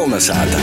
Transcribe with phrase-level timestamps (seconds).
[0.00, 0.56] Kolnesāta!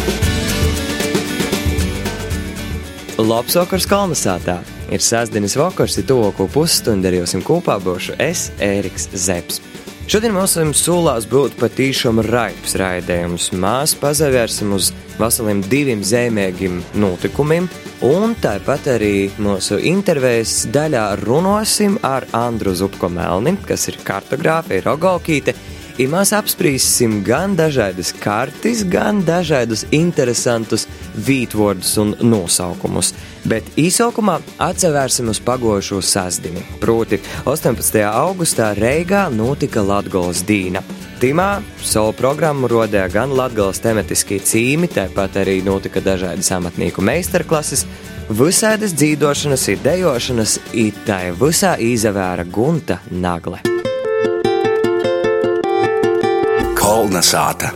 [3.22, 4.56] Labs vakars Kalnasātā!
[4.90, 9.62] Ir sestdienas vakars, ir tuvāko pusstundu ar jums kopā būšu es, Ēriks Zepsi.
[10.10, 13.52] Šodien mums solās būt patīšām raips raidījums.
[13.54, 14.90] Mēs pazavērsim uz
[15.22, 17.70] veseliem diviem zīmīgiem notikumiem,
[18.10, 25.54] un tāpat arī mūsu intervijas daļā runāsim ar Andru Zupko Melni, kas ir kartogrāfija Rogalkīte
[25.98, 30.86] ir mēs apspriesim gan dažādas kartes, gan dažādus interesantus
[31.28, 33.14] vītvordus un nosaukumus.
[33.48, 36.64] Bet īsākumā atsevērsim uz pagojušo sasdini.
[36.82, 38.02] Proti, 18.
[38.12, 40.84] augustā Reigā notika Latgolas dīna.
[41.18, 47.88] Timā savu programmu rodēja gan Latgales tematiskie cīmi, tāpat arī notika dažādas amatnieku meistarklases,
[48.30, 53.77] visādas dzīvošanas, idejošanas, it tā visā izavēra Gunta Nagle.
[56.98, 57.68] Kolna sāta.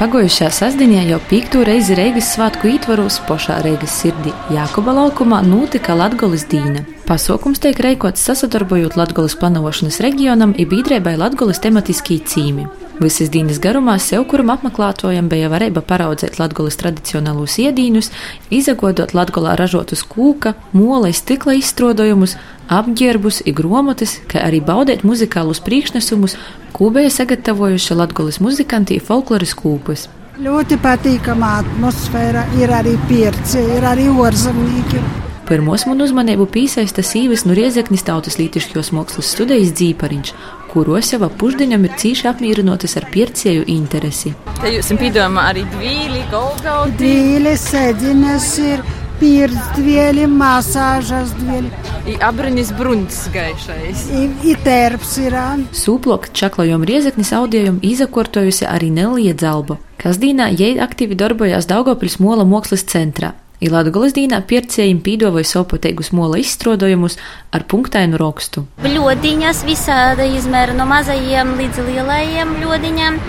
[0.00, 6.42] Pagojušajā sastāvdaļā jau piekto reizi Reigas svētku ietvaros pašā Reigas sirdī Jākoba laukumā notika Latgolas
[6.50, 6.82] dīna.
[7.06, 12.66] Pasaukums tiek reikots sasadarbojot Latgolas planošanas reģionam un biedrībai Latgolas tematiskie cīmi.
[12.96, 18.08] Visas dienas garumā sev kuram apmeklētojam bija varēja paraudzēt latgolas tradicionālus iedīņus,
[18.56, 22.38] izagodot latgolā ražotus kūka, mola, stikla izstrādājumus,
[22.72, 26.38] apģērbus, gromotes, kā arī baudēt muzikālus priekšnesumus,
[26.72, 30.08] ko bija sagatavojuši latgolas muzikanti folkloras kūpus.
[30.40, 35.04] Ļoti patīkama atmosfēra, ir arī pierce, ir arī orzemnieki.
[35.46, 40.32] Pirmos man uzmanību piesaista sīvis no Riezeknis tautas lītišķos mākslas studijas dzīpariņš,
[40.76, 44.34] kuros jau pušdiņam ir cīši apmierinotas ar piercēju interesi.
[44.60, 46.98] Te jūs piedomā arī dvīli, golgauti.
[47.00, 48.82] Dvīli, sēdziņas ir,
[49.20, 51.70] pirtsdvieli, masāžas dvieli.
[52.06, 54.04] I abrinis brunts gaišais.
[54.12, 55.38] I, i terps ir.
[55.72, 62.44] Sūplok čaklajom Riezeknis audējum izakortojusi arī Nelija Dzalba, kas dīnā jai aktīvi darbojās Daugopils Mola
[62.44, 63.32] mākslas centrā.
[63.56, 67.16] I Latvijas dīnā pircējiem pīdoja sopoteigus mola izstrādājumus
[67.56, 68.66] ar punktainu rakstu.
[68.84, 73.20] Bļodiņas visāda izmēra no mazajiem līdz lielajiem bļodiņiem.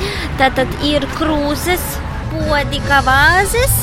[0.41, 1.85] Tātad ir krūzes,
[2.33, 3.77] podi, kavāzes,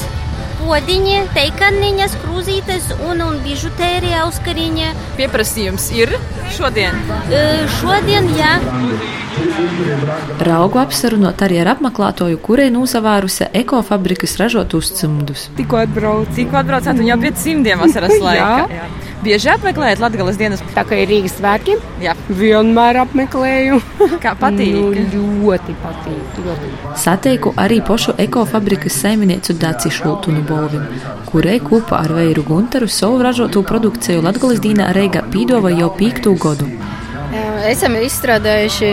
[0.64, 4.92] podiņi, teikaniņas, krūzītes un, un bižutērija auskariņa.
[5.18, 6.14] Pieprasījums ir
[6.56, 6.96] šodien?
[7.28, 7.42] E,
[7.80, 8.54] šodien, jā.
[10.44, 15.48] Raugu apsarunot arī ar apmeklētoju, kurai nosavārusi ekofabrikas ražotus cimdus.
[15.58, 16.36] Tikko atbraucu.
[16.38, 18.54] Tikko atbraucāt un jau pēc simtiem vasaras laikā.
[18.78, 18.88] Jā.
[19.24, 20.62] Bieži apmeklējat Latvijas dienas?
[20.76, 22.12] Tā kā ir Rīgas svētki, Jā.
[22.28, 23.78] vienmēr apmeklēju.
[24.24, 24.74] Kā patīk?
[24.76, 26.40] Nu, ļoti patīk.
[26.44, 26.72] Ļoti.
[27.00, 30.84] Sateiku arī pošu ekofabrikas saimnieku Daci Šultunu Bolvim,
[31.30, 36.68] kurai kopā ar Veiru Gunteru savu ražotu produkciju Latvijas dīnā Reiga pīdova jau pīktu godu.
[37.64, 38.90] Esam izstrādājuši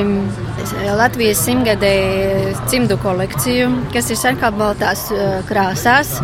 [0.96, 5.09] Latvijas simtgadēju cimdu kolekciju, kas ir sarkanbaltās
[5.50, 6.16] krāsās.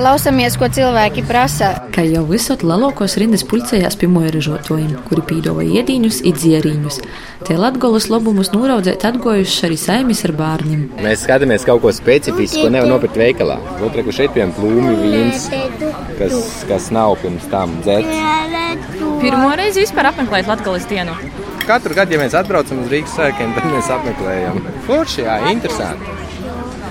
[0.00, 1.74] Klausamies, ko cilvēki prasa.
[1.92, 6.96] Kā jau visot lalokos rindas pulcējās pirmoja ražotājiem, kuri pīdova iedīņus, idzieriņus.
[7.44, 10.86] Tie latgolas labumus nūraudzēt atgojuši arī saimis ar bārņiem.
[11.04, 13.58] Mēs skatāmies kaut ko specifisku, ko nevar nopirkt veikalā.
[13.82, 15.50] Lūk, šeit piemēram plūmi vīns,
[16.16, 18.88] kas, kas nav pirms tam dzēts.
[19.20, 21.20] Pirmo reizi vispār apmeklējat Latvijas dienu.
[21.68, 24.64] Katru gadu, ja mēs atbraucam uz Rīgas sēkiem, tad mēs apmeklējam.
[24.88, 26.29] Forši, jā, interesanti.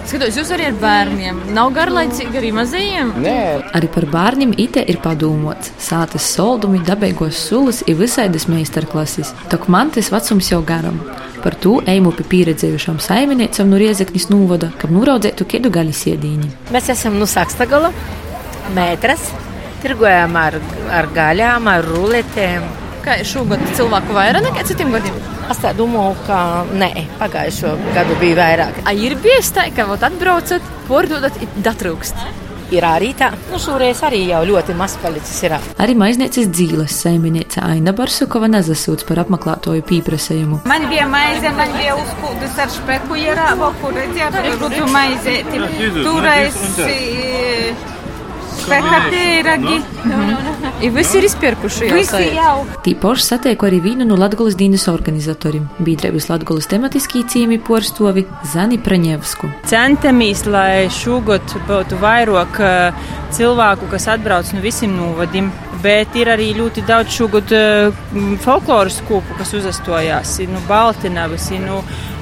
[0.09, 1.39] Skatos, jūs arī ar bērniem.
[1.53, 3.11] Nav garlaicīgi arī mazajiem?
[3.21, 3.33] Nē,
[3.77, 5.69] Arī par bērniem ite ir padomāts.
[5.77, 9.35] Sātas soldumi, dabīgos sulas ir visaidas meistarklases.
[9.51, 10.97] Tok man tas vecums jau garam.
[11.43, 16.49] Par to ejimu pie pieredzējušām saimniecam no Riezeknis nūvada, kam nūraudzētu kedu gaļas iedīņi.
[16.73, 17.93] Mēs esam no Sakstagala,
[18.73, 19.29] metras,
[19.83, 20.57] tirgojam ar,
[20.89, 22.65] ar gaļām, ar ruletēm.
[23.05, 25.21] Kā šogad cilvēku vairāk nekā citiem gadiem?
[25.49, 26.39] Es tā domāju, ka
[26.77, 28.83] nē, pagājušo gadu bija vairāk.
[28.85, 31.33] A ir bijis tā, ka vot atbraucat, pordodat,
[31.65, 32.21] datrūkst.
[32.69, 35.39] Ir arī tā, nu šoreiz arī jau ļoti maz palicis.
[35.47, 35.55] Ir.
[35.81, 40.61] Arī maiznieces dzīves saimniece Aina Barsukova nezasūdz par apmeklētoju pieprasījumu.
[40.69, 45.63] Man bija maize, man bija uzpūtas ar špeku, ierāvo, kur redzēja, priekšrotu maizēti.
[48.69, 49.77] Turais, špeka tēragi.
[50.81, 52.61] I visi ir izpirkuši Visi jau.
[52.85, 59.49] Tīpaši satieku arī vienu no Latgolas dienas organizatoriem- Bīdrēvis Latgolas tematiskī cīmi porstovi Zani Praņevsku.
[59.65, 62.93] Centamies, lai šogad būtu vairāk eh,
[63.31, 65.51] cilvēku, kas atbrauc no visiem novadiem.
[65.81, 67.93] Bet ir arī ļoti daudz šogad uh,
[68.43, 70.39] folkloras kopu, kas uzastojās.
[70.43, 72.18] Ir no Baltinavas, ir no uh,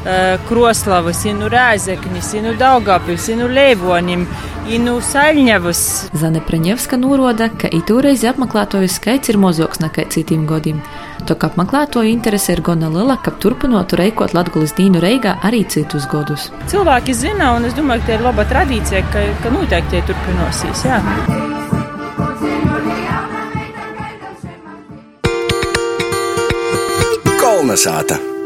[0.47, 4.23] Kroslavas, ir no Rēzeknis, ir no Daugavpils, ir no Leivonim,
[4.71, 5.81] ir no Saļņavas.
[6.15, 10.79] Zane Praņevska noroda, ka itūreiz apmeklētoju skaits ir mazāks nekā citiem gadiem.
[11.27, 16.47] Tok apmeklētoju interese ir gana liela, ka turpinotu reikot Latgulis Dīnu Reigā arī citus godus.
[16.71, 20.87] Cilvēki zina, un es domāju, ka tā ir laba tradīcija, ka, ka noteikti tie turpinosīs.
[20.87, 21.03] Jā.
[27.43, 28.36] Kolnesāta!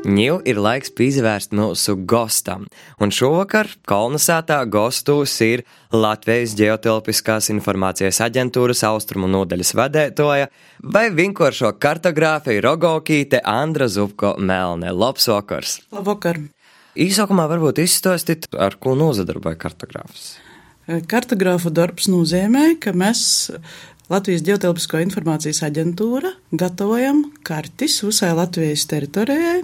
[0.00, 2.62] Ņū ir laiks pievērst mūsu gostam,
[3.04, 5.62] un šovakar kolonizētā gostos ir
[5.92, 10.48] Latvijas ģeotelpiskās informācijas aģentūras austrumu nodaļas vadētoja
[10.96, 14.88] vai vienkāršo kartogrāfiju Rogokīte Andra Zupko Melne.
[14.96, 15.76] Labs vakars!
[15.92, 16.40] Labvakar!
[16.96, 20.38] Īsākumā varbūt izstāstīt, ar ko nozadarboja kartogrāfs.
[21.12, 23.50] Kartogrāfa darbs nozīmē, ka mēs
[24.10, 29.60] Latvijas ģeotelpisko informācijas aģentūra gatavojam kartes visai Latvijas teritorijai.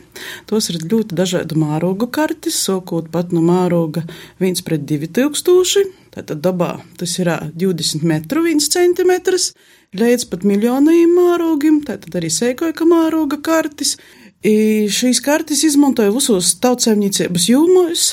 [0.46, 4.04] Tos ir ļoti dažādu mērogu kartes, sākot pat no mēroga
[4.38, 5.90] 1 pret 2000.
[6.14, 9.48] Tātad dabā tas ir 20 metru 1 centimetrs,
[9.98, 13.96] līdz pat miljoniem mērogiem, tātad arī sēkoja mēroga kartes.
[14.46, 18.08] I šīs kartes izmantoja visos tautsēmniecības jūmos,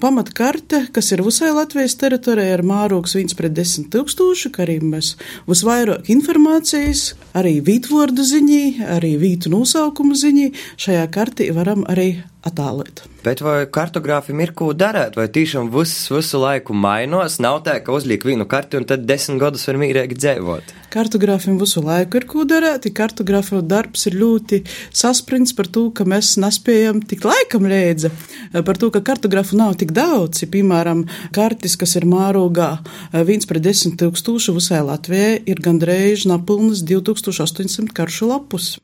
[0.00, 5.12] Pamatkarte, kas ir visai Latvijas teritorijai, ir mērogs 1 pret 10 tūkstoši, kā arī mēs
[5.46, 8.62] visvairāk informācijas, arī vītvordu ziņī,
[8.96, 10.48] arī vītu nosaukumu ziņī
[10.82, 12.08] šajā kartī varam arī
[12.48, 13.04] attālēt.
[13.24, 17.38] Bet vai kartogrāfiem ir ko darīt, vai tiešām viss visu laiku mainās?
[17.40, 20.74] Nav tā, ka uzliek vienu karti un tad desmit gadus var mīrīgi dzīvot.
[20.92, 22.90] Kartogrāfiem visu laiku ir ko darīt.
[22.94, 24.60] Kartogrāfa darbs ir ļoti
[24.92, 28.12] saspringts par to, ka mēs nespējam tik laikam līdzi.
[28.60, 30.44] Par to, ka kartogrāfu nav tik daudz.
[30.44, 32.74] Ja, piemēram, kartis, kas ir mārogā
[33.16, 38.74] 1 pret 10 tūkstoši visai Latvijai, ir gandrīz napilnas 2800 karšu lapus.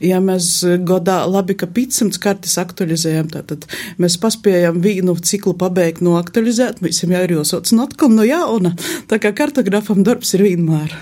[0.00, 3.66] Ja mēs gadā labi, ka 500 kartes aktualizējam, tad
[4.00, 8.72] mēs paspējam vienu ciklu pabeigt no aktualizēt, visam jau ir jāsauc no atkal no jauna.
[9.12, 10.96] Tā kā kartografam darbs ir vienmēr.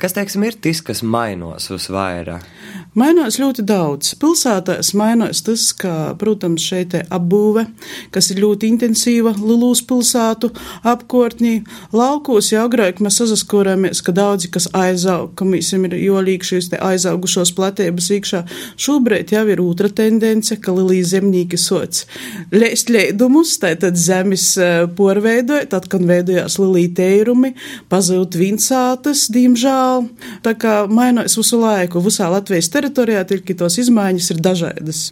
[0.00, 2.48] Kas, teiksim, ir tas, kas mainos uz vairāk?
[2.96, 4.14] Mainās ļoti daudz.
[4.20, 7.66] Pilsētās mainās tas, ka, protams, šeit ir apbūve,
[8.14, 10.48] kas ir ļoti intensīva Lulūs pilsētu
[10.88, 11.66] apkārtnī.
[11.92, 16.80] Laukos jau agrāk mēs saskarāmies, ka daudzi, kas aizaug, ka mēs ir jolīgi šīs te
[16.80, 18.42] aizaugušos platības iekšā.
[18.80, 22.06] Šobrīd jau ir otra tendence, ka lielī zemnieki sots
[22.54, 24.48] lēst leidumus, tātad zemes
[24.96, 27.52] porveidojot, tad, kad veidojās lielī teirumi,
[27.92, 30.08] pazūt vincātas, diemžēl.
[30.46, 35.04] Tā kā mainās visu laiku, visā Latvijas teritorijā, tikai tos izmaiņas ir dažādas.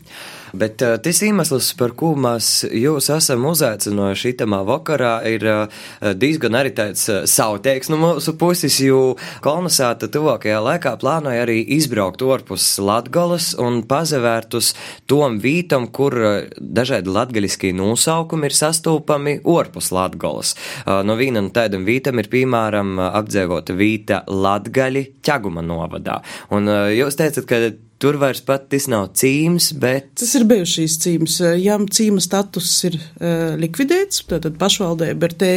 [0.54, 5.81] Bet uh, tas iemesls, par ko mēs jūs esam uzaicinājuši itamā vakarā, ir uh,
[6.14, 12.22] diezgan arī tāds uh, sauteiks no mūsu puses, jo kolonizēta tuvākajā laikā plānoja arī izbraukt
[12.26, 14.72] orpus Latgolas un pazavērt uz
[15.10, 20.54] tom vītam, kur uh, dažādi latgaļiskie nosaukumi ir sastopami orpus Latgolas.
[20.84, 26.20] Uh, no viena no tādam vītam ir, piemēram, apdzīvota vīta Latgaļi ķaguma novadā.
[26.54, 27.60] Un uh, jūs teicat, ka
[27.96, 30.10] Tur vairs pat tas nav cīms, bet.
[30.20, 31.37] Tas ir bijušīs cīms.
[31.56, 35.52] Jām cīma status ir uh, likvidēts, tātad pašvaldība ir te,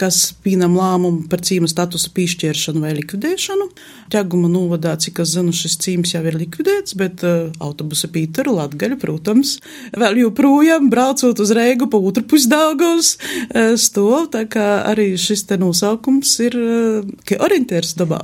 [0.00, 3.66] kas pīnam lēmumu par cīma statusu piešķiršanu vai likvidēšanu.
[4.14, 8.96] Ķeguma novadā, cik es zinu, šis cīms jau ir likvidēts, bet uh, autobusa Pītera Latgaļa,
[9.02, 9.58] protams,
[9.92, 15.60] vēl joprojām braucot uz Reigu pa otru pusdaugos uh, stov, tā kā arī šis te
[15.60, 18.22] nosaukums ir uh, orientērs dabā.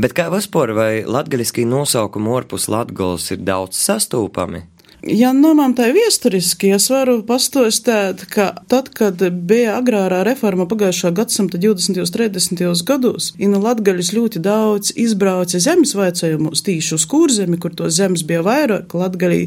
[0.00, 4.64] Bet kā vispār, vai latgaļiskī nosaukumi orpus latgals ir daudz sastūpami?
[5.00, 11.56] Ja nomām tā viesturiski, es varu pastostēt, ka tad, kad bija agrārā reforma pagājušā gadsimta
[11.56, 12.02] 20.
[12.02, 12.82] un 30.
[12.84, 18.42] gados, Ina Latgaļus ļoti daudz izbrauca zemes vaicājumus tīši uz kurzemi, kur to zemes bija
[18.44, 19.38] vairāk, Latgaļī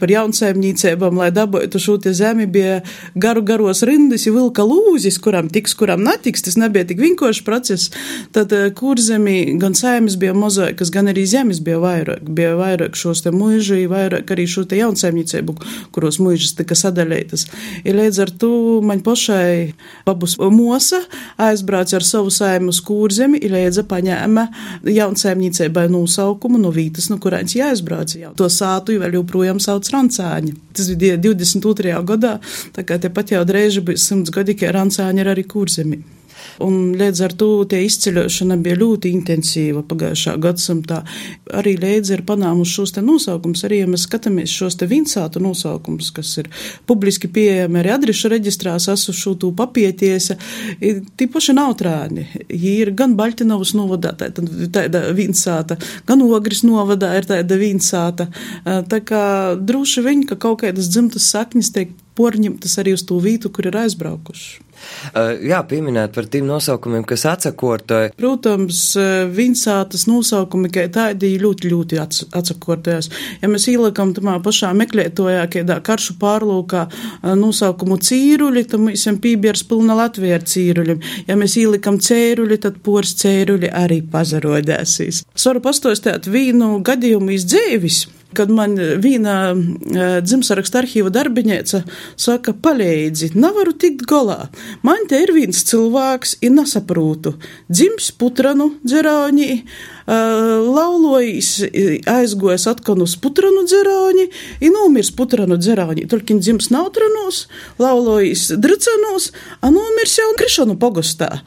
[0.00, 2.80] par jaunsēmnīcībām, lai dabūtu šo te zemi, bija
[3.12, 7.92] garu garos rindas, ja vilka lūzis, kuram tiks, kuram netiks, tas nebija tik vinkošs process,
[8.32, 13.36] tad kurzemi gan sēmas bija mozaika, gan arī zemes bija vairāk, bija vairāk šos te
[13.36, 15.56] muiži, vairāk arī šo te jauns saimniecību,
[15.94, 17.46] kuros mūžas tika sadalītas.
[17.86, 18.52] Ja līdz ar to
[18.86, 19.72] man pašai
[20.06, 21.02] babus mosa
[21.40, 24.46] aizbrauca ar savu saimu uz kūrzemi, ir līdza paņēma
[24.88, 28.32] jaunsaimniecībai nosaukumu no vītas, no kurienes jāizbrauca.
[28.38, 30.56] To sātu vēl joprojām sauc Rancāņa.
[30.72, 31.94] Tas bija 22.
[32.08, 32.38] gadā,
[32.76, 36.02] tā kā tepat jau drēži bija simts gadi, ka Rancāņa ir arī kūrzemi.
[36.60, 41.02] Un līdz ar to tie izceļošana bija ļoti intensīva pagājušā gadsimtā.
[41.56, 46.10] Arī līdz ar panāmuši šos te nosaukums, arī ja mēs skatāmies šos te vincātu nosaukums,
[46.14, 46.50] kas ir
[46.88, 50.36] publiski pieejami arī adrešu reģistrās, esu šo tū papietiesa,
[50.80, 52.26] tie paši nav trāni.
[52.48, 55.78] Jī ir gan Baļtinovas novadā tāda, tāda vincāta,
[56.08, 58.28] gan Ogris novadā ir tāda vincāta.
[58.64, 59.24] Tā kā
[59.58, 63.78] droši viņi, ka kaut kādas dzimtas saknis tiek porņemtas arī uz to vietu, kur ir
[63.84, 64.71] aizbraukuši.
[65.12, 68.12] Uh, jā, pieminēt par tiem nosaukumiem, kas atsakortoja.
[68.18, 73.10] Protams, uh, Vinsātas nosaukumi, kā tādi ļoti, ļoti atsakortojas.
[73.42, 79.20] Ja mēs ielikam tamā pašā meklētojā, kādā karšu pārlūkā uh, nosaukumu cīruļi, tad mēs esam
[79.22, 81.04] pībiers pilna Latvija ar cīruļiem.
[81.28, 85.24] Ja mēs ielikam cēruļi, tad pors cēruļi arī pazarodēsīs.
[85.34, 88.04] Es varu pastostēt vīnu gadījumu izdzīvis
[88.36, 91.82] kad man viena e, dzimsaraksta arhīva darbinieca
[92.16, 94.48] saka, palīdzi, nevaru tikt galā.
[94.86, 97.34] Man te ir viens cilvēks, ir nesaprūtu.
[97.72, 99.50] Dzims putranu dzerāņī,
[100.06, 101.50] laulojis,
[102.10, 104.26] aizgojas atkal uz putranu dzerāņi,
[104.64, 106.08] ir nomirs putranu dzerāņi.
[106.10, 107.46] Turkin dzims nautranos,
[107.82, 109.30] laulojis dricanos,
[109.60, 111.38] a nomirs jau krišanu pogostā.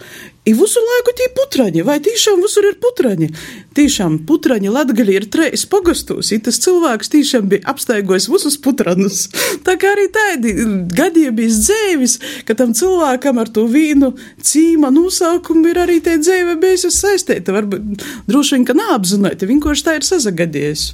[0.46, 3.32] I visu laiku tie putraņi, vai tiešām visur ir putraņi?
[3.76, 9.24] Tiešām putraņi Latgali ir treis pagostos, i tas cilvēks tiešām bija apstaigojis visus putranus.
[9.66, 10.54] Tā kā arī tādi
[10.94, 14.12] gadījumi dzēvis, ka tam cilvēkam ar to vīnu
[14.46, 17.56] cīma nosaukumu ir arī tie dzēve bijusi saistīta.
[17.56, 20.86] Varbūt droši vien, ka neapzināti, vienkārši tā ir sazagadies.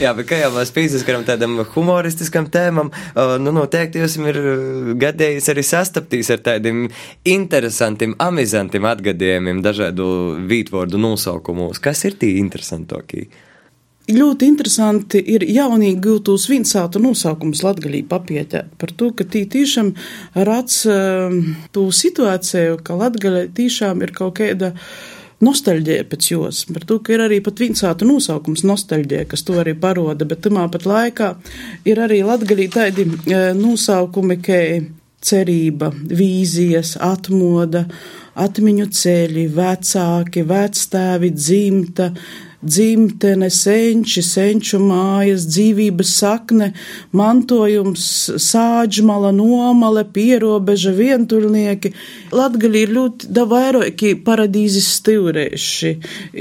[0.00, 2.92] Jā, bet kā jau mēs piesaskaram tādam humoristiskam tēmam,
[3.42, 4.40] nu noteikti jūs ir
[5.00, 6.86] gadījis arī sastaptīs ar tādiem
[7.28, 10.08] interesantiem, amizantiem atgadījumiem dažādu
[10.50, 11.82] vītvordu nosaukumos.
[11.82, 13.28] Kas ir tie interesantākie?
[14.10, 19.92] Ļoti interesanti ir jaunīgi gūtos vinsātu nosaukums latgalī papietēt par to, ka tī tiešām
[20.48, 21.36] rāds uh,
[21.74, 24.72] tū situāciju, ka latgalē tiešām ir kaut kāda
[25.44, 29.74] nostalģija pēc jos, par to, ka ir arī pat vinsāta nosaukums nostalģija, kas to arī
[29.78, 31.34] paroda, bet tamā pat laikā
[31.88, 34.60] ir arī latgalī tādi uh, nosaukumi, kā
[35.20, 37.84] cerība, vīzijas, atmoda,
[38.40, 42.10] atmiņu ceļi, vecāki, vecstāvi, dzimta,
[42.62, 46.70] dzimtene, senči, senču mājas, dzīvības sakne,
[47.16, 48.04] mantojums,
[48.42, 51.94] sāģmala, nomale, pierobeža, vienturnieki.
[52.36, 55.94] Latgali ir ļoti da vairāki paradīzes stīvrēši.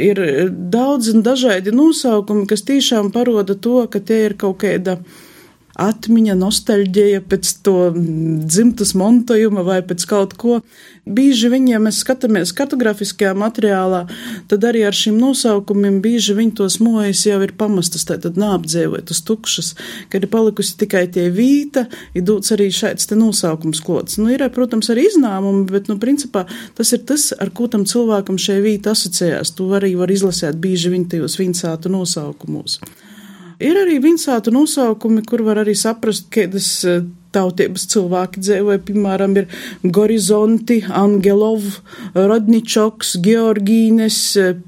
[0.09, 4.99] Ir daudz un dažādi nosaukumi, kas tiešām paroda to, ka tie ir kaut kāda
[5.79, 10.59] atmiņa, nostalģija pēc to dzimtas montojuma vai pēc kaut ko.
[11.09, 14.03] Bieži viņi, ja mēs skatāmies kartografiskajā materiālā,
[14.51, 19.71] tad arī ar šīm nosaukumiem bieži viņi tos mojas jau ir pamestas, tātad nāapdzēvotas tukšas,
[20.13, 24.19] kad ir palikusi tikai tie vīta, ir dots arī šāds te nosaukums klots.
[24.21, 26.45] Nu, ir, protams, arī iznāmumi, bet, nu, principā
[26.77, 29.55] tas ir tas, ar ko tam cilvēkam šie vīta asociējās.
[29.57, 32.79] Tu arī var izlasēt bieži viņi tajos vinsātu nosaukumos.
[33.59, 37.01] Ir arī vinsātu nosaukumi, kur var arī saprast, kādas eh,
[37.35, 41.65] tautības cilvēki dzīvoja, piemēram, ir Gorizonti, Angelov,
[42.15, 44.19] Rodničoks, Georgīnes,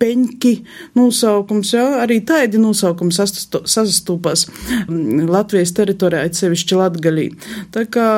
[0.01, 0.53] Peņki
[1.00, 4.45] nosaukums, jā, arī tādi nosaukumi sastūpās
[4.86, 7.29] mm, Latvijas teritorijā, atsevišķi Latgalī.
[7.74, 8.10] Tā kā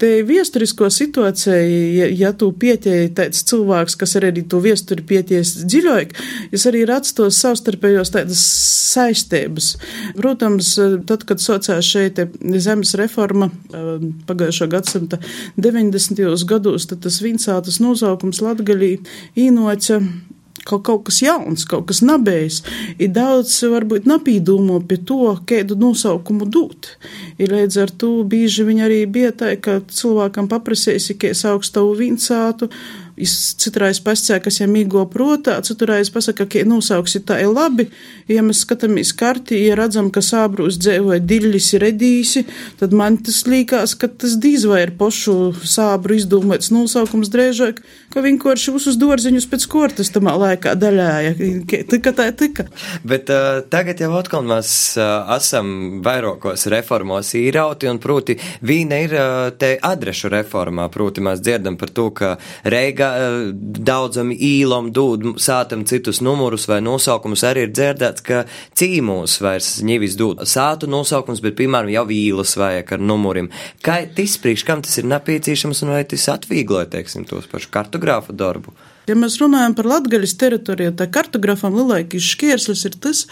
[0.00, 1.56] te viesturisko situāciju,
[1.96, 6.16] ja, ja tu pieķēji tāds cilvēks, kas arī to viesturi pieķēs dziļāk,
[6.56, 8.42] es arī redzu tos savstarpējos tādas
[8.96, 9.74] saistības.
[10.16, 10.74] Protams,
[11.08, 12.20] tad, kad socās šeit
[12.62, 13.50] zemes reforma, reforma
[14.26, 15.18] pagājušā gadsimta
[15.56, 16.44] 90.
[16.48, 18.96] gados, tad tas vinsātas nosaukums Latgalī
[19.36, 20.00] īnoca
[20.66, 22.62] kaut, kaut kas jauns, kaut kas nabējs.
[22.98, 26.92] Ir daudz, varbūt, napīdūmo pie to, kādu nosaukumu dūt.
[27.42, 31.94] Ir līdz ar to bieži viņi arī bija tā, ka cilvēkam paprasēsi, ka es augstavu
[31.98, 32.70] vinsātu,
[33.16, 37.88] citreiz pasakā, kas jau mīgo protā, citreiz pasaka, ka nosauksi tā ir labi.
[38.28, 42.44] Ja mēs skatāmies kartī, ja redzam, ka sābrūs dzēvoja diļļis ir redīsi,
[42.80, 47.80] tad man tas līkās, ka tas dīz vai ir pošu sābru izdomāts nosaukums drēžāk,
[48.12, 51.34] ka vienkārši visus dārziņus pēc kortas tamā laikā daļāja.
[51.88, 52.66] Tika tā tika.
[53.06, 54.70] Bet uh, tagad jau atkal mēs
[55.00, 61.40] uh, esam vairākos reformos īrauti, un proti vīna ir uh, te adrešu reformā, proti mēs
[61.44, 62.34] dzirdam par to, ka
[62.66, 63.52] Reiga ka
[63.86, 68.44] daudzam īlam dūd sātam citus numurus vai nosaukumus arī ir dzirdēts, ka
[68.78, 73.50] cīmūs vairs ņivis dūd sātu nosaukums, bet, piemēram, jau vīlas vajag ar numurim.
[73.84, 78.36] Kā tas priekš, kam tas ir nepieciešams un vai tas atviegloja, teiksim, tos pašu kartogrāfu
[78.36, 78.74] darbu?
[79.06, 83.26] Ja mēs runājam par Latvijas teritoriju, tad kartogrāfam lielākais šķērslis ir tas,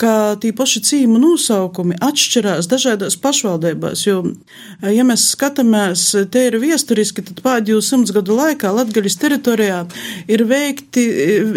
[0.00, 4.04] ka tie paši cīmu nosaukumi atšķirās dažādās pašvaldībās.
[4.06, 4.22] Jo,
[4.86, 9.82] ja mēs skatāmies, te ir viesturiski, tad pēdējo simts gadu laikā Latgaļas teritorijā
[10.30, 11.04] ir veikti,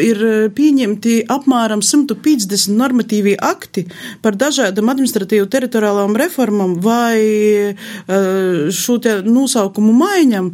[0.04, 0.24] ir
[0.56, 3.86] pieņemti apmēram 150 normatīvi akti
[4.24, 10.52] par dažādām administratīvu teritoriālām reformām vai eh, šo te nosaukumu maiņam.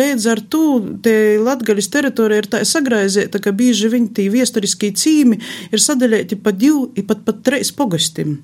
[0.00, 0.64] Līdz ar to
[1.04, 5.38] te Latgaļas teritorija ir tā sagraizēta, ka bieži viņi tī viesturiskie cīmi
[5.70, 8.40] ir sadalīti pa divu, pa pat pat treis pogostim.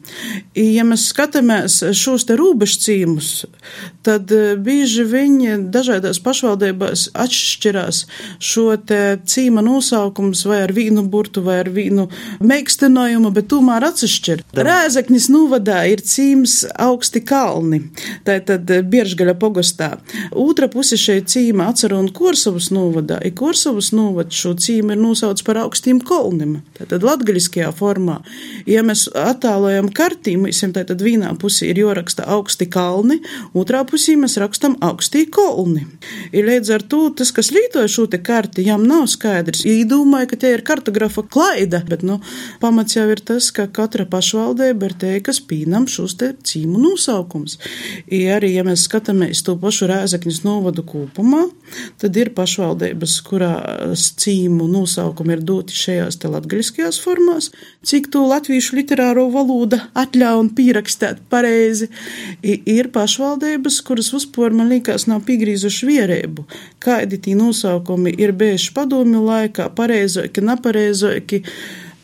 [0.54, 3.46] Ja mēs skatāmies šos te rūbežcīmus,
[4.06, 8.04] tad eh, bieži viņi dažādās pašvaldībās atšķirās
[8.38, 12.08] šo te cīma nosaukums vai ar vīnu burtu vai ar vīnu
[12.40, 14.44] meikstinojumu, bet tomēr atsešķir.
[14.56, 17.82] Rēzeknis novadā ir cīms augsti kalni,
[18.26, 19.96] tā tad Bieržgaļa pogostā.
[20.30, 25.42] Otra puse šeit cīma atceru un Korsavas novadā, ir Korsavas novad šo cīmu ir nosauc
[25.46, 26.60] par augstiem kolnim.
[26.78, 28.20] Tātad latgaļiskajā formā.
[28.66, 33.20] Ja mēs attālojam kartī, mēs tad vienā pusī ir joraksta augsti kalni,
[33.56, 35.84] otrā pusī mēs rakstam augstī kolni.
[36.32, 39.64] Ir līdz ar to tas, kas lītoja šo te karti, jām nav skaidrs.
[39.68, 42.18] Īdomāja, ka tie ir kartografa klaida, bet, nu,
[42.62, 47.58] pamats jau ir tas, ka katra pašvaldība ir teikas pīnam šos te cīmu nosaukums.
[48.06, 51.46] I arī, ja mēs skatāmies to pašu Rēzakņas novadu kopumā,
[52.00, 57.50] tad ir pašvaldības, kurās cīmu nosaukumi ir doti šajās te latgaļiskajās formās,
[57.86, 61.88] cik to latviešu literāro valoda atļauj un pierakstēt pareizi.
[62.46, 66.44] I, ir pašvaldības, kuras uzpor, man liekas, nav piegrīzuši vierēbu.
[66.78, 71.42] Kādi tī nosaukumi ir bijuši padomju laikā, pareizoki, nepareizoki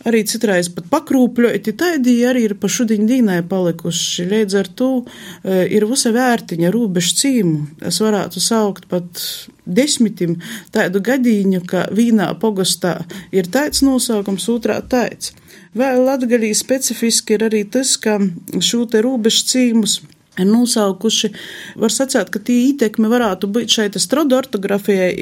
[0.02, 4.26] arī citreiz pat pakrūpļoti, tādi arī ir pa šudiņu dīnai palikuši.
[4.32, 7.60] Līdz ar to e, ir visa vērtiņa rūbežu cīmu.
[7.86, 9.22] Es varētu saukt pat
[9.62, 10.40] desmitim
[10.74, 12.96] tādu gadīņu, ka vīnā pogastā
[13.30, 15.36] ir tāds nosaukums, otrā tāds.
[15.78, 18.18] Vēl latgalī specifiski ir arī tas, ka
[18.60, 20.00] šo te rūbežu cīmus
[20.40, 21.32] ir nosaukuši,
[21.80, 25.12] var sacīt, ka tī ietekme varētu būt šeit strodu ortografijai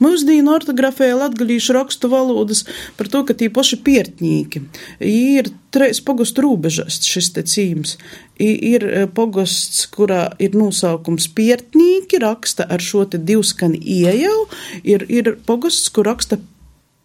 [0.00, 2.64] Mūsdienu ortografēja latgalīšu rakstu valodas
[2.98, 4.62] par to, ka tī poši piertņīki.
[5.06, 7.96] Ir treis pogostu rūbežas šis te cīms.
[8.40, 14.48] Ir e, pogosts, kurā ir nosaukums piertņīki, raksta ar šo te divskani iejau,
[14.82, 16.40] ir, ir pogosts, kur raksta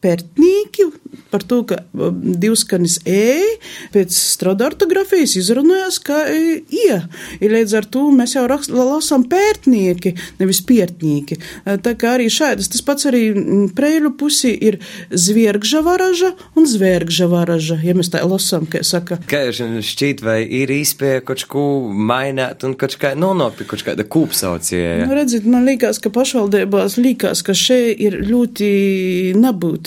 [0.06, 0.90] pērtnieki
[1.32, 3.58] par to, ka um, divskanis e
[3.94, 7.00] pēc strada ortografijas izrunājas kā e, ie.
[7.44, 11.38] I līdz ar to mēs jau rakst, lasām pērtnieki, nevis pērtnieki.
[11.40, 14.80] E, tā kā arī šādas, tas pats arī mm, preļu pusī ir
[15.12, 19.20] zviergžavaraža un zvērgžavaraža, ja mēs tā lasām, kā saka.
[19.30, 24.08] Kā jums šķiet, vai ir īspēja kaut ko mainīt un kaut kā nonopi, kaut kāda
[24.08, 25.06] kūpsaucija?
[25.06, 28.70] Nu, redzit, man liekas, ka pašvaldībās liekas, ka šeit ir ļoti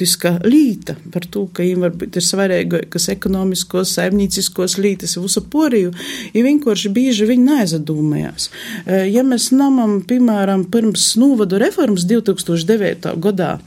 [0.09, 5.93] nebūtiska līta par to, ka viņiem varbūt ir svarīgākas ekonomiskos, saimnieciskos lītas visu poriju,
[6.33, 8.51] ja vienkārši bieži viņi neaizdomājās.
[8.87, 13.17] E, ja mēs namam, piemēram, pirms novadu reformas 2009.
[13.19, 13.59] gadā,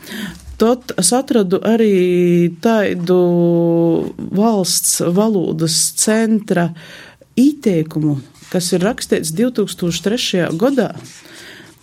[0.61, 3.15] Tad es atradu arī tādu
[4.13, 6.67] valsts valodas centra
[7.33, 8.19] ieteikumu,
[8.51, 10.51] kas ir rakstīts 2003.
[10.61, 10.91] gadā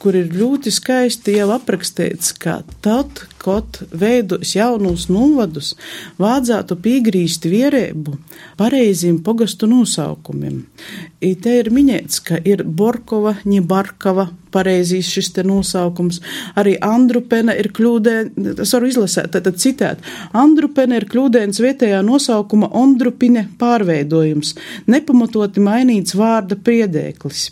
[0.03, 5.73] kur ir ļoti skaisti jau aprakstīts, ka tad, kad veidos jaunus novadus,
[6.23, 8.15] vajadzētu piegrīzt vierēbu
[8.59, 10.63] pareiziem pogastu nosaukumiem.
[11.25, 16.21] I te ir minēts, ka ir Borkova, Ņibarkava, pareizīs šis te nosaukums.
[16.59, 20.03] Arī Andrupena ir kļūdēns, es varu izlasēt, tad citēt.
[20.37, 24.55] Andrupena ir kļūdēns vietējā nosaukuma Ondrupine pārveidojums,
[24.87, 27.49] nepamatoti mainīts vārda priedēklis.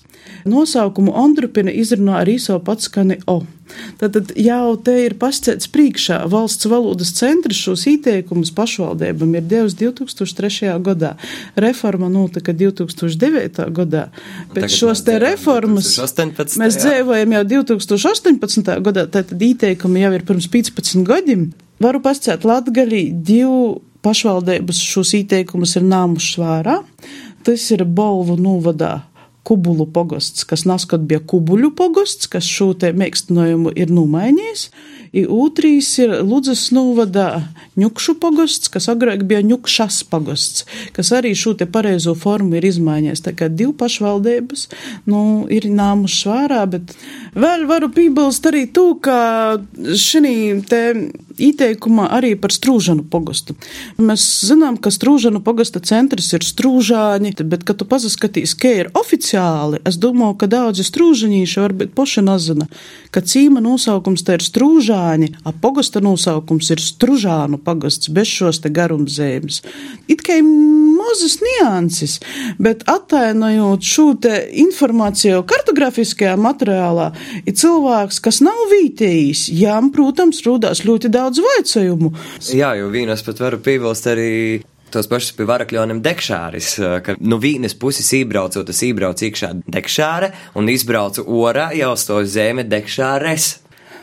[0.46, 3.42] Nosaukumu Ondrupina izrunā arī savu patskani O.
[4.00, 10.70] Tātad jau te ir pascēts priekšā valsts valodas centrs šos ieteikumus pašvaldībam ir devis 2003.
[10.86, 11.14] gadā.
[11.58, 13.66] Reforma notika 2009.
[13.76, 14.06] gadā.
[14.54, 18.76] Pēc Tagad šos te reformas 2018, mēs dzīvojam jau 2018.
[18.86, 21.50] gadā, tātad ieteikumi jau ir pirms 15 gadiem.
[21.82, 26.78] Varu pascēt Latgalī divu pašvaldības šos ieteikumus ir nāmuši vērā.
[27.46, 29.00] Tas ir Bolvu novadā
[29.46, 34.68] Kubulu pogosts, kas naskot bija Kubuļu pogosts, kas šo te mēkstinājumu ir numainījis.
[35.16, 37.28] I ūtrīs ir Ludzas novada
[37.78, 43.22] Ņukšu pogosts, kas agrāk bija Ņukšas pogosts, kas arī šo te pareizo formu ir izmaiņojis.
[43.22, 44.66] Tā kā divu pašvaldības,
[45.12, 45.20] nu,
[45.52, 46.96] ir nāmuši svārā, bet
[47.38, 49.20] vēl varu piebilst arī to, ka
[49.78, 50.82] šī te
[51.42, 53.56] ieteikumā arī par Strūžanu pogostu.
[53.98, 59.80] Mēs zinām, ka Strūžanu pogosta centrs ir Strūžāņi, bet, kad tu pazaskatīs, ka ir oficiāli,
[59.88, 62.68] es domāju, ka daudzi Strūžaņīši varbūt poši nezina,
[63.14, 68.72] ka cīma nosaukums te ir Strūžāņi, a pogosta nosaukums ir Stružānu pogosts bez šos te
[68.72, 69.62] garumzēmes.
[70.12, 70.38] It kā
[70.96, 72.18] mazas nianses,
[72.58, 77.10] bet attainojot šo te informāciju kartografiskajā materiālā,
[77.44, 82.14] ir cilvēks, kas nav vītējis, jām, protams, rūdās ļoti daudz daudz vaicojumu.
[82.54, 84.30] Jā, jo vīnos pat varu piebilst arī
[84.94, 86.72] tos pašus pie varakļiem dekšāris,
[87.04, 92.06] ka no nu, vienas puses iebraucot, tas iebrauc iekšā dekšāre un izbraucu orā jau uz
[92.08, 93.56] to zeme dekšāres.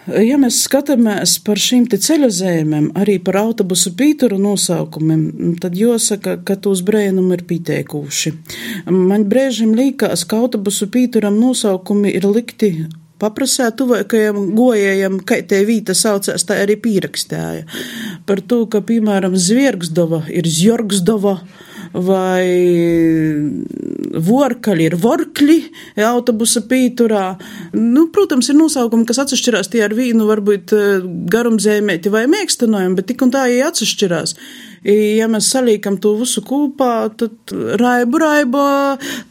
[0.03, 6.81] Ja mēs skatāmies par šīm ceļojumiem, arī par autobusu pīturu nosaukumiem, tad jāsaka, ka tos
[6.83, 8.33] brēnumi ir pieteikuši.
[8.91, 12.73] Man brēžiem liekas, ka autobusu pīturam nosaukumi ir likti
[13.23, 17.67] paprasā tuvākajam gojējam, kā te vīta saucās, tā arī pierakstāja.
[18.27, 21.37] Par to, ka, piemēram, Zviergsdova ir Zjorgsdova
[21.93, 22.45] vai
[24.13, 25.57] vorkaļi ir vorkļi
[26.07, 27.25] autobusa pīturā.
[27.77, 30.73] Nu, protams, ir nosaukumi, kas atšķirās tie ar vīnu, varbūt
[31.33, 34.37] garumzēmēti vai mēkstenojumu, bet tik un tā ir atšķirās.
[34.83, 38.63] Ja mēs salīkam to visu kopā, tad raibu, raibu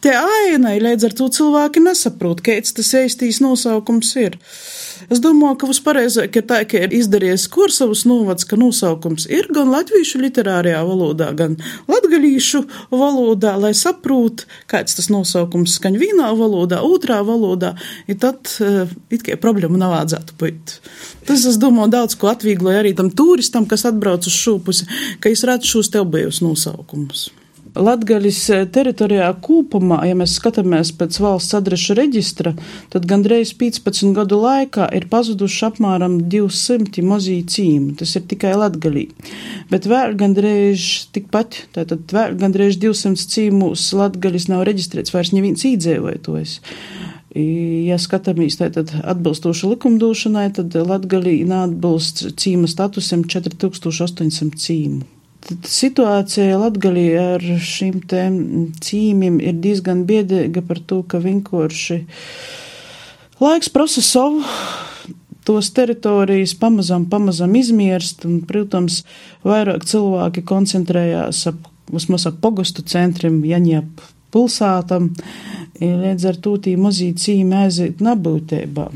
[0.05, 4.39] tie ainai, līdz ar to cilvēki nesaprot, kāds tas īstīs nosaukums ir.
[5.11, 9.73] Es domāju, ka vispareizāk ir tā, ka ir izdarījies kursavus novads, ka nosaukums ir gan
[9.73, 11.57] latviešu literārajā valodā, gan
[11.91, 12.63] latgalīšu
[12.93, 17.75] valodā, lai saprot, kāds tas nosaukums skaņ vienā valodā, otrā valodā,
[18.07, 18.55] ir tad
[19.13, 20.79] it kā problēma nav vajadzētu būt.
[21.29, 24.89] Tas, es domāju, daudz ko atviegloja arī tam turistam, kas atbrauc uz šo pusi,
[25.23, 27.31] ka es redzu šos teobējus nosaukumus.
[27.73, 32.53] Latgaļas teritorijā kopumā, ja mēs skatāmies pēc valsts adrešu reģistra,
[32.93, 37.95] tad gandrīz 15 gadu laikā ir pazuduši apmēram 200 mozīju cīmu.
[38.03, 39.07] Tas ir tikai Latgalī.
[39.73, 46.59] Bet vēl gandrīz tikpat, tātad vēl gandrīz 200 cīmus Latgaļas nav reģistrēts, vairs neviens īdzēvojoties.
[47.33, 55.12] Ja skatāmies tātad atbilstoši likumdošanai, tad Latgalī neatbilst cīma statusam 4800 cīmu.
[55.43, 58.23] Situācija Latgalī ar šīm te
[58.85, 61.99] cīmiem ir diezgan biedēga par to, ka vienkārši
[63.43, 64.45] laiks prasa savu
[65.43, 69.03] tos teritorijas pamazam, pamazam izmirst, un, protams,
[69.43, 75.11] vairāk cilvēki koncentrējās ap, vismaz ap pogostu centrim, Jaņep pilsātam,
[75.83, 78.87] līdz ar to tī mazī cīmē aiziet nabūtībā.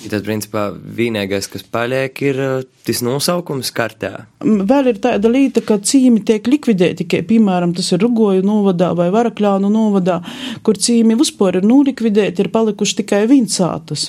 [0.00, 2.38] Tad, principā, vienīgais, kas paliek, ir
[2.86, 4.12] tas nosaukums kartē.
[4.40, 9.10] Vēl ir tāda lieta, ka cīmi tiek likvidēti, tikai, piemēram, tas ir Rugoju novadā vai
[9.12, 10.22] Varakļānu novadā,
[10.64, 14.08] kur cīmi vispār ir nolikvidēti, ir palikuši tikai vincātas.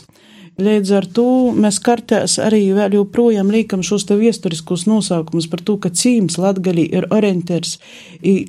[0.61, 1.27] Līdz ar to
[1.57, 6.85] mēs kartēs arī vēl joprojām liekam šos te viesturiskos nosaukumus par to, ka cīms latgalī
[6.91, 7.79] ir orientērs.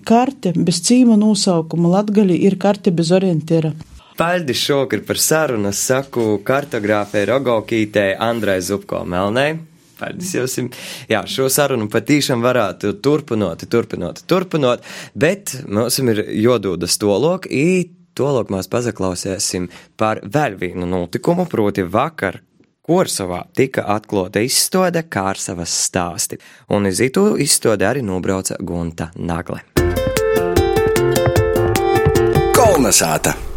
[0.06, 3.72] Karte bez cīma nosaukuma latgalī ir karte bez orientēra.
[4.16, 5.70] Paldies šokar par sarunu.
[5.72, 9.56] Es saku kartogrāfē Rogaukītē Andrai Zupko Melnei.
[9.98, 10.58] Paldies jums.
[11.10, 17.48] Jā, šo sarunu patīšām varētu turpinot, turpinot, turpinot, bet mums ir jodūdas tolok.
[18.12, 22.42] Tolok mēs pazaklausēsim par vēl vienu notikumu, proti vakar
[22.82, 26.36] Korsavā tika atklāta izstāde Kārsavas stāsti,
[26.74, 29.62] un uz itu izstādi arī nobrauca Gunta Nagle.
[32.58, 33.51] Kolnesāta!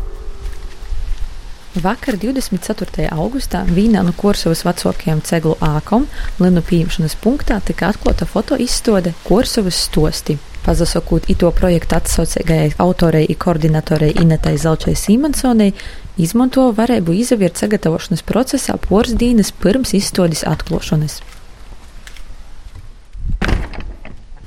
[1.76, 3.10] Vakar, 24.
[3.12, 6.06] augustā, Vīnā no Korsavas vecākajiem ceglu ākom
[6.40, 10.38] Linu pieņemšanas punktā tika atklāta foto izstāde Korsavas stosti.
[10.64, 15.74] Pazasakot ito projektu atsaucīgajai autorei un koordinatorei Inetai Zelčai Sīmansonai,
[16.16, 21.20] izmanto varēbu izavirt sagatavošanas procesā poras dīnas pirms izstādes atklāšanas.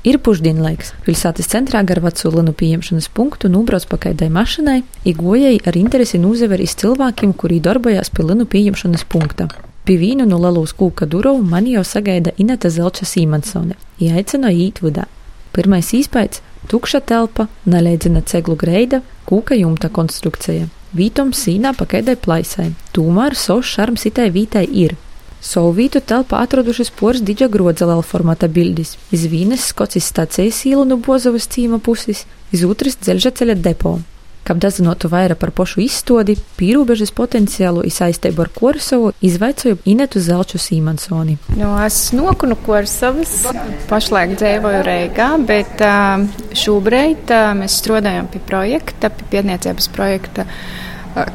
[0.07, 0.93] Ir pušdienlaiks.
[1.03, 7.33] Pilsētas centrā gar veco linu pieņemšanas punktu nūbrauc pakaidai mašinai, igojai ar interesi nūzeveris cilvēkiem,
[7.35, 9.49] kuri darbojās pie linu pieņemšanas punkta.
[9.83, 13.75] Pie vīnu no Lalūs kūka durov mani jau sagaida Ineta Zelča Sīmansone.
[13.99, 15.09] Ieaicina īt vidā.
[15.51, 16.39] Pirmais īspējas-
[16.71, 20.69] tukša telpa, neleidzina ceglu greida, kūka jumta konstrukcija.
[20.95, 24.95] Vītom sīnā pakaidai plaisai, tomēr savs šarms itai vītai ir.
[25.39, 28.97] Savu vītu telpā atradušas poras diģa grodzelēla formāta bildis.
[29.15, 33.99] Iz vīnes skocis stācijas īlu no Bozovas cīma puses, iz otras dzelža ceļa depo.
[34.49, 41.37] Kab dazinotu vairāk par pošu izstādi, pīrūbežas potenciālu izsaistību ar Korsovu, izvaicoju Inetu Zelču Sīmansoni.
[41.59, 43.35] Nu, es noku no Korsavas,
[43.91, 45.83] pašlaik dzīvoju Reigā, bet
[46.57, 50.47] šobrīd mēs strādājam pie projekta, pie pietniecības projekta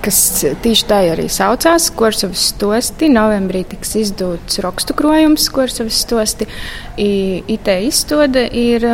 [0.04, 0.18] kas
[0.64, 3.10] tieši tā arī saucās Korsavas stosti.
[3.12, 6.48] Novembrī tiks izdots rakstu krojums Korsavas stosti.
[6.96, 8.86] IT izstāde ir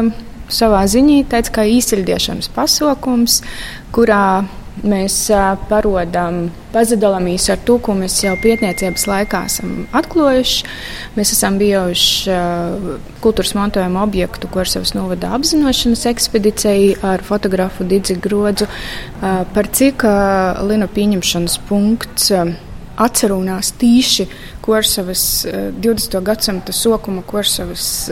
[0.50, 3.40] savā ziņā tāds kā īsiļdiešanas pasākums,
[3.94, 4.42] kurā
[4.86, 5.16] mēs
[5.68, 10.70] parodam, pazudāmies ar to, ko mēs jau pietniecības laikā esam atklājuši.
[11.18, 12.38] Mēs esam bijuši
[13.24, 18.70] kultūras mantojuma objektu Korsavas novada apzināšanas ekspedīcijai ar fotografu Didzi Grodzu,
[19.20, 20.06] par cik
[20.70, 22.32] Lina pieņemšanas punkts
[23.00, 24.28] atcerunās tīši
[24.64, 26.20] Korsavas 20.
[26.24, 28.10] gadsimta sokuma Korsavas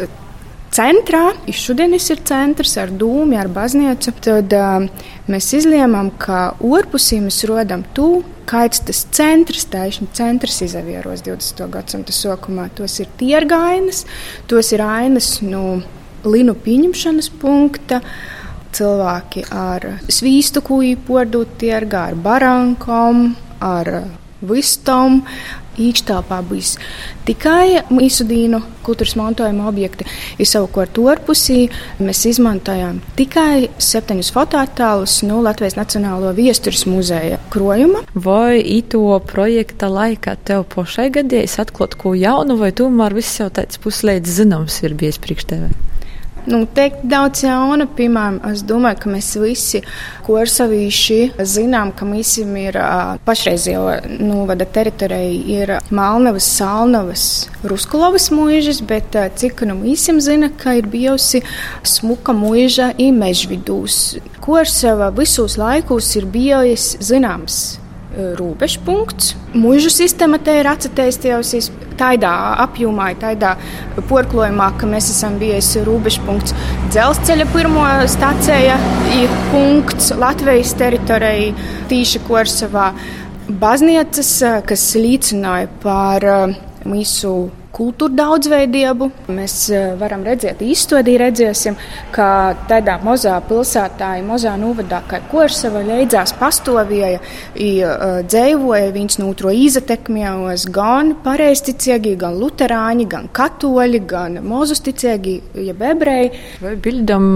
[0.74, 4.88] centrā, šodienas ir centrs ar dūmu, ar baznīcu, tad uh,
[5.30, 11.64] mēs izlēmām, ka orpusī mēs rodam tu, kāds tas centrs, taisni centrs izavieros 20.
[11.72, 12.68] gadsimta sākumā.
[12.76, 14.04] Tos ir tiergainas,
[14.48, 15.80] tos ir ainas no
[16.24, 18.02] linu pieņemšanas punkta.
[18.78, 23.30] Cilvēki ar svīstu kūju podūt tirgā, ar barankom,
[23.64, 23.92] ar
[24.40, 25.22] vistam,
[25.78, 26.74] īkštelpā bijis
[27.28, 30.06] tikai īsudīnu kultūras mantojuma objekti.
[30.40, 31.68] Ir savukārt orpusī
[32.02, 38.02] mēs izmantojām tikai septiņus fototēlus no Latvijas Nacionālo viestures muzeja krojuma.
[38.14, 43.80] Vai ito projekta laikā tev pašai gadījis atklāt ko jaunu, vai tomēr viss jau tāds
[43.82, 45.87] puslēdz zināms ir bijis priekš tevi?
[46.48, 49.82] Nu, teikt daudz jauna, piemēram, es domāju, ka mēs visi
[50.24, 52.78] korsavīši zinām, ka mīsim ir
[53.26, 57.24] pašreizējo novada teritorijā ir Malnavas, Salnavas,
[57.68, 61.42] Ruskulovas mūžas, bet cik nu mīsim zina, ka ir bijusi
[61.84, 63.98] smuka mūža īmežvidūs.
[64.44, 67.60] Korsava visos laikos ir bijis zināms
[68.38, 69.34] robežpunkts.
[69.56, 72.32] Mūžu sistēma te ir atcerējusies tādā
[72.64, 73.54] apjomā, tādā
[74.10, 76.54] porklojumā, ka mēs esam bijusi robežpunkts.
[76.92, 78.78] Dzelzceļa pirmo stācija
[79.18, 81.52] ir punkts Latvijas teritorijai
[81.90, 82.90] tīši Korsavā.
[83.48, 84.34] Baznīcas,
[84.68, 86.26] kas liecināja par
[86.88, 89.10] mūsu kultūra daudzveidību.
[89.34, 91.76] Mēs eh, varam redzēt, īstenībā redzēsim,
[92.14, 92.28] ka
[92.70, 97.82] tādā mazā pilsētā, mazā novadā, kā Korsava leidzās pastāvēja, eh,
[98.28, 106.32] dzīvoja viņas no otro izatekmējos gan pareizticīgi, gan luterāņi, gan katoļi, gan mozusticīgi, jeb ebreji.
[106.64, 107.28] Vai bildam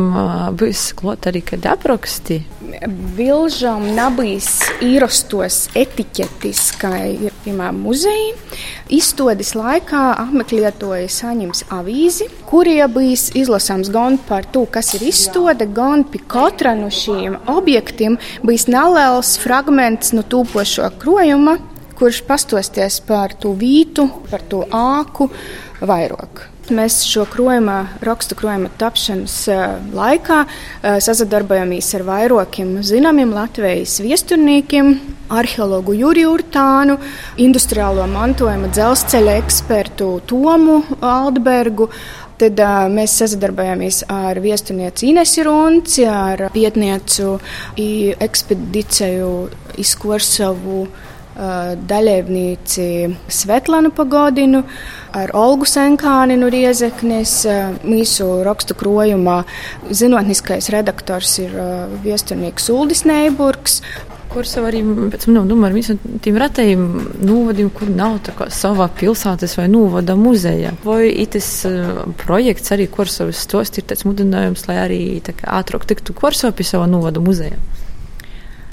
[0.59, 2.41] būs klāt arī kad apraksti?
[3.17, 4.49] Vilžam nabīs
[4.85, 8.33] īrastos etiķetis, kā ir, piemēram, muzeji.
[8.93, 16.05] Izstādes laikā apmeklētoji saņems avīzi, kurie bijis izlasāms gan par to, kas ir izstāde, gan
[16.09, 21.59] pie katra no šiem objektiem bijis neliels fragments no tūpošo krojuma,
[21.99, 25.31] kurš pastosties par to vītu, par to āku
[25.83, 26.52] vairāk.
[26.73, 29.35] Mēs šo krojuma, rakstu krojuma tapšanas
[29.93, 30.39] laikā
[31.05, 34.95] sadarbojamies ar vairākiem zināmiem Latvijas viesturniekiem,
[35.33, 36.97] arheologu Juriju Urtānu,
[37.45, 41.91] industriālo mantojuma dzelzceļa ekspertu Tomu Aldbergu.
[42.41, 47.37] Tad uh, mēs sadarbojamies ar viesturnieci Inesu Runci, ar pietniecu
[47.77, 49.33] ekspedīciju
[49.83, 50.87] izkorsavu
[51.37, 52.87] daļēvnīci
[53.33, 54.63] Svetlanu Pagodinu,
[55.17, 57.35] ar Olgu Senkāni no Riezeknes.
[57.83, 59.43] Mīsu rakstu krojumā
[59.91, 61.55] zinātniskais redaktors ir
[62.05, 63.81] viesturnieks Uldis Neiburgs.
[64.33, 64.79] Kur savu arī
[65.13, 66.85] pēc manām domām, visam tiem ratējiem
[67.21, 70.73] novadiem, kur nav savā pilsētas vai novada muzejā.
[70.87, 71.51] Vai itis
[72.23, 77.21] projekts arī Korsavas stost ir tāds mudinājums, lai arī ātrāk tiktu Korsava pie sava novada
[77.21, 77.61] muzeja?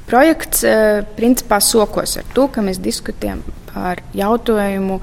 [0.09, 0.63] Projekts
[1.17, 4.97] principā sokos ar to, ka mēs diskutējam par jautājumu,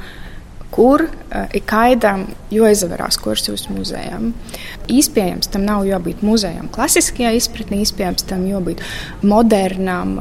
[0.75, 1.07] kur
[1.55, 4.33] ir kaidām jāizvērās kursūs muzejām.
[4.91, 8.83] Iespējams, tam nav jābūt muzejam klasiskajā izpratnē, iespējams, tam jābūt
[9.23, 10.19] modernām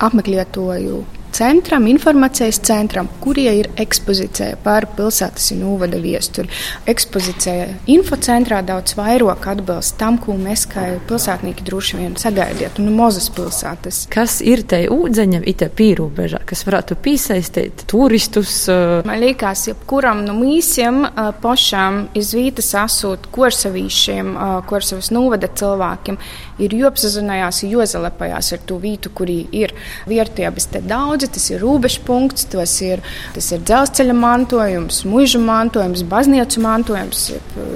[0.00, 1.04] apmeklētoju
[1.36, 6.48] centram, informācijas centram, kurie ir ekspozīcija par pilsētas un ūvada viesturi.
[6.88, 13.28] Ekspozīcija infocentrā daudz vairāk atbilst tam, ko mēs kā pilsētnieki droši vien sagaidītu no mazas
[13.36, 14.04] pilsētas.
[14.12, 18.64] Kas ir te ūdeņa, ite pīrūbežā, kas varētu piesaistīt turistus?
[19.06, 21.02] Man liekas, jebkuram no mīsiem
[21.42, 24.32] pašām izvītas asūt korsavīšiem,
[24.70, 26.18] korsavas nūvada cilvēkiem
[26.64, 29.74] ir jāapzinājās, jāzalepājās ar to vietu, kurī ir
[30.08, 30.82] vērtības te
[31.26, 31.34] daudzi.
[31.34, 33.02] Tas ir robežpunkts, tas ir,
[33.34, 37.32] tas ir dzelzceļa mantojums, mūža mantojums, baznīcu mantojums,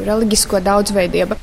[0.07, 1.37] reliģisko daudzveidību.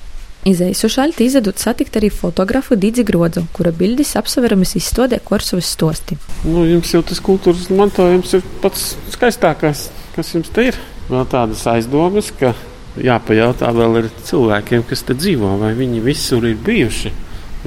[0.47, 6.15] Izējuši šādi izdevot satikt arī fotografu Dīdzi Grodzu, kura bildes apsveramas izstādē Korsovas stosti.
[6.45, 10.79] Nu, jums jau tas kultūras mantojums ir pats skaistākais, kas jums te ir.
[11.09, 12.53] Vēl tādas aizdomas, ka
[12.95, 17.11] jāpajautā vēl ir cilvēkiem, kas te dzīvo, vai viņi visur ir bijuši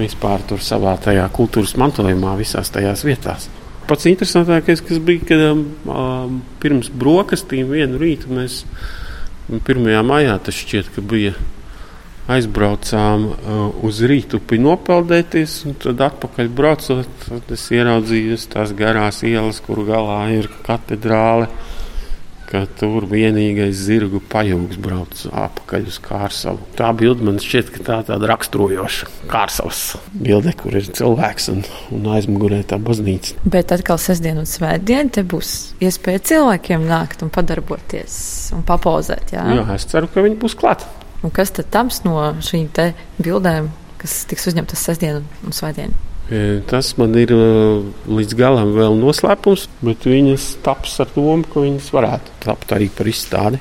[0.01, 3.49] vispār tur savā tajā kultūras mantojumā, visās tajās vietās.
[3.91, 8.61] Pats interesantākais, kas bija, kad um, pirms brokastīm vienu rītu mēs
[9.51, 9.89] 1.
[10.07, 11.33] maijā tas šķiet, ka bija
[12.31, 19.59] aizbraucām uh, uz rītupi nopeldēties, un tad atpakaļ braucot, tad es ieraudzīju tās garās ielas,
[19.65, 21.49] kur galā ir katedrāle
[22.51, 26.65] ka tur vienīgais zirgu pajūgs brauc apakaļ uz Kārsavu.
[26.77, 31.63] Tā bilde man šķiet, ka tā tāda raksturojoša Kārsavas bilde, kur ir cilvēks un,
[31.95, 33.37] un aizmugurē tā baznīca.
[33.55, 38.19] Bet atkal sestdien un svētdien te būs iespēja cilvēkiem nākt un padarboties
[38.57, 39.35] un papauzēt.
[39.37, 40.85] Jā, jā es ceru, ka viņi būs klāt.
[41.21, 43.69] Un kas tad tams no šīm te bildēm,
[44.01, 45.93] kas tiks uzņemtas sestdien un svētdien?
[46.31, 47.41] E, Tas man ir e,
[48.07, 53.11] līdz galam vēl noslēpums, bet viņas taps ar domu, ka viņas varētu tapt arī par
[53.11, 53.59] izstādi.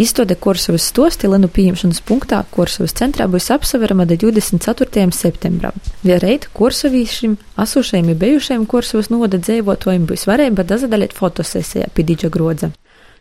[0.00, 5.02] Izstāde Korsavas stosti Lenu pieņemšanas punktā Korsavas centrā būs apseverama 24.
[5.12, 5.76] septembram.
[6.00, 12.72] Vienreiz korsavīšiem, esošajiem un bijušajiem Korsavas novada dzīvotājiem būs varēja dazadaļot fotosesijā pie Dīdža Grodza.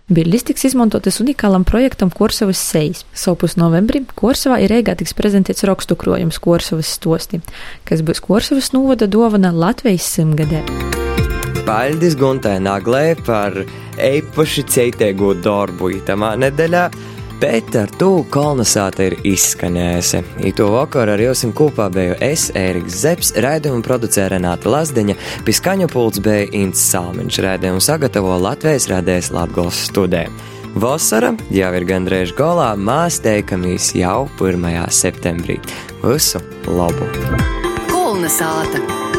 [0.10, 3.04] Bildes tiks izmantotas unikālam projektam Korsavas sejas.
[3.14, 7.38] Savpus novembrī Korsavā ir Rīgā tiks prezentēts rakstu krojums Korsavas stosti,
[7.86, 10.64] kas būs Korsavas novada dāvana Latvijas simtgadē.
[11.68, 13.54] Paldies Guntai Naglē par
[14.02, 16.88] īpaši ceitīgo darbu itamā nedēļā,
[17.42, 20.22] bet ar to kolonizāta ir izskanējusi.
[20.50, 26.22] Īto vakaru ar jums kopā biju es, Ēriks Zepsi, raidījumu producēja Renāta Lazdiņa, piskaņu pults
[26.24, 30.28] bija Ints Salmiņš, raidījumu sagatavo Latvijas rādēs Latgals studē.
[30.80, 34.70] Vasara jau ir gandrīz galā, mēs teikamies jau 1.
[34.94, 35.58] septembrī.
[36.04, 37.10] Visu labu!
[37.90, 39.18] Kolnesāta!